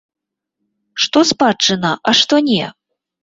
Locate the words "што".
1.03-1.19, 2.23-2.35